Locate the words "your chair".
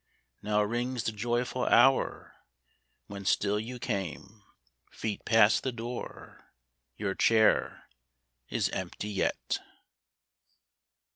6.97-7.87